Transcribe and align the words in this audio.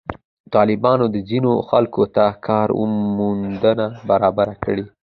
طالبانو 0.53 1.05
ځینو 1.29 1.51
خلکو 1.69 2.03
ته 2.15 2.25
کار 2.47 2.67
موندنه 3.17 3.85
برابره 4.09 4.53
کړې. 4.63 4.83